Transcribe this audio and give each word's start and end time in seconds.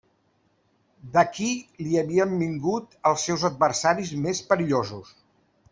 D'aquí 1.17 1.49
li 1.87 1.99
havien 2.03 2.33
vingut 2.45 2.99
els 3.11 3.29
seus 3.29 3.47
adversaris 3.53 4.15
més 4.27 4.45
perillosos. 4.53 5.19